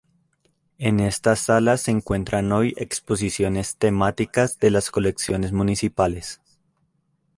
[0.79, 6.41] En estas salas se encuentran hoy exposiciones temáticas de las colecciones municipales.